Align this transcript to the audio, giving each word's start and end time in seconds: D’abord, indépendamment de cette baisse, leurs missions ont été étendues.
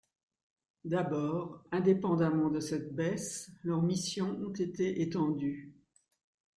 D’abord, 0.83 1.63
indépendamment 1.71 2.49
de 2.49 2.59
cette 2.59 2.95
baisse, 2.95 3.51
leurs 3.61 3.83
missions 3.83 4.31
ont 4.39 4.51
été 4.53 4.99
étendues. 5.03 5.75